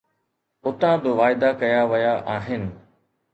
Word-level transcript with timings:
اتان 0.65 0.95
به 1.03 1.09
واعدا 1.17 1.49
ڪيا 1.61 1.81
ويا 1.91 2.15
آهن. 2.35 2.63